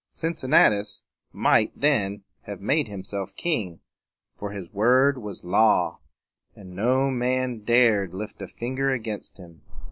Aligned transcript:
Cincinnatus 0.11 1.03
might 1.31 1.73
then 1.79 2.23
have 2.47 2.59
made 2.59 2.87
himself 2.87 3.35
king; 3.35 3.81
for 4.35 4.49
his 4.49 4.73
word 4.73 5.19
was 5.19 5.43
law, 5.43 5.99
and 6.55 6.75
no 6.75 7.11
man 7.11 7.59
dared 7.59 8.11
lift 8.11 8.41
a 8.41 8.47
finger 8.47 8.89
against 8.91 9.37
him. 9.37 9.61